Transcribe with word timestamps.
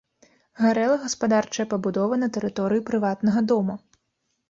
Гарэла 0.63 0.95
гаспадарчая 1.03 1.67
пабудова 1.75 2.13
на 2.25 2.33
тэрыторыі 2.39 2.87
прыватнага 2.91 3.49
дома. 3.55 3.79